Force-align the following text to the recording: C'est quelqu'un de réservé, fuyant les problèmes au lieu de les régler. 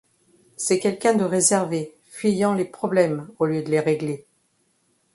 C'est 0.57 0.79
quelqu'un 0.79 1.13
de 1.13 1.23
réservé, 1.23 1.93
fuyant 2.09 2.55
les 2.55 2.65
problèmes 2.65 3.29
au 3.37 3.45
lieu 3.45 3.61
de 3.61 3.69
les 3.69 3.79
régler. 3.79 4.25